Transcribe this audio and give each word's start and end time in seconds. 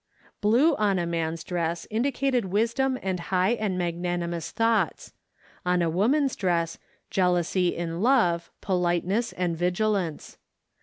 Blue 0.41 0.75
on 0.77 0.97
a 0.97 1.05
man's 1.05 1.43
dress 1.43 1.85
indicated 1.91 2.45
wisdom 2.45 2.97
and 3.03 3.19
high 3.19 3.51
and 3.51 3.77
magnanimous 3.77 4.49
thoughts; 4.49 5.13
on 5.63 5.83
a 5.83 5.91
woman's 5.91 6.35
dress, 6.35 6.79
jealousy 7.11 7.75
in 7.75 8.01
love, 8.01 8.49
politeness, 8.61 9.31
and 9.31 9.55
vigilance. 9.55 10.39